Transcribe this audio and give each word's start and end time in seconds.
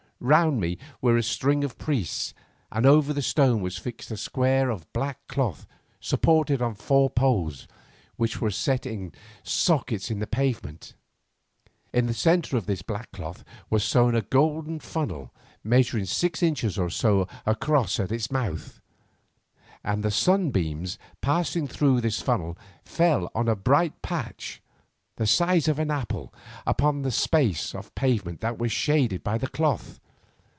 Round 0.23 0.59
me 0.61 0.77
were 1.01 1.17
a 1.17 1.23
ring 1.41 1.63
of 1.63 1.79
priests, 1.79 2.35
and 2.71 2.85
over 2.85 3.11
the 3.11 3.23
stone 3.23 3.59
was 3.59 3.79
fixed 3.79 4.11
a 4.11 4.17
square 4.17 4.69
of 4.69 4.93
black 4.93 5.17
cloth 5.27 5.65
supported 5.99 6.61
upon 6.61 6.75
four 6.75 7.09
poles, 7.09 7.67
which 8.17 8.39
were 8.39 8.51
set 8.51 8.85
in 8.85 9.13
sockets 9.41 10.11
in 10.11 10.19
the 10.19 10.27
pavement. 10.27 10.93
In 11.91 12.05
the 12.05 12.13
centre 12.13 12.55
of 12.55 12.67
this 12.67 12.83
black 12.83 13.11
cloth 13.11 13.43
was 13.71 13.83
sewn 13.83 14.13
a 14.13 14.21
golden 14.21 14.79
funnel 14.79 15.31
measuring 15.63 16.05
six 16.05 16.43
inches 16.43 16.77
or 16.77 16.91
so 16.91 17.27
across 17.47 17.99
at 17.99 18.11
its 18.11 18.29
mouth, 18.31 18.79
and 19.83 20.03
the 20.03 20.11
sunbeams 20.11 20.99
passing 21.21 21.67
through 21.67 21.99
this 21.99 22.21
funnel 22.21 22.55
fell 22.85 23.31
in 23.33 23.47
a 23.47 23.55
bright 23.55 24.03
patch, 24.03 24.61
the 25.15 25.25
size 25.25 25.67
of 25.67 25.79
an 25.79 25.89
apple, 25.89 26.31
upon 26.67 27.01
the 27.01 27.09
space 27.11 27.73
of 27.73 27.95
pavement 27.95 28.39
that 28.41 28.59
was 28.59 28.71
shaded 28.71 29.23
by 29.23 29.39
the 29.39 29.47
cloth. 29.49 29.99